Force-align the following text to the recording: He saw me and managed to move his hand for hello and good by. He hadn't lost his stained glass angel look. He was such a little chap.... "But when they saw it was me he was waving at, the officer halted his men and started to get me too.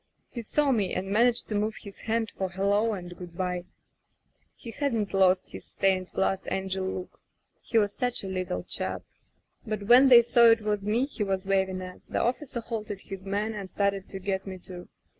He 0.31 0.41
saw 0.41 0.71
me 0.71 0.95
and 0.95 1.11
managed 1.11 1.47
to 1.49 1.53
move 1.53 1.75
his 1.79 1.99
hand 1.99 2.31
for 2.31 2.49
hello 2.49 2.93
and 2.93 3.15
good 3.15 3.37
by. 3.37 3.65
He 4.55 4.71
hadn't 4.71 5.13
lost 5.13 5.51
his 5.51 5.63
stained 5.67 6.07
glass 6.07 6.47
angel 6.49 6.85
look. 6.87 7.19
He 7.61 7.77
was 7.77 7.93
such 7.93 8.23
a 8.23 8.27
little 8.27 8.63
chap.... 8.63 9.03
"But 9.63 9.83
when 9.83 10.09
they 10.09 10.23
saw 10.23 10.45
it 10.45 10.61
was 10.61 10.83
me 10.83 11.05
he 11.05 11.23
was 11.23 11.45
waving 11.45 11.83
at, 11.83 11.99
the 12.09 12.19
officer 12.23 12.61
halted 12.61 13.01
his 13.01 13.21
men 13.23 13.53
and 13.53 13.69
started 13.69 14.09
to 14.09 14.17
get 14.17 14.47
me 14.47 14.57
too. 14.57 14.89